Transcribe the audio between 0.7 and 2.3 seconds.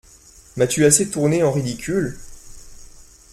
assez tournée en ridicule!